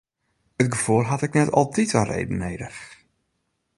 In 0.61 0.69
gefoel 0.75 1.05
hat 1.09 1.25
ek 1.27 1.35
net 1.37 1.53
altyd 1.59 1.89
in 1.99 2.07
reden 2.11 2.39
nedich. 2.43 2.81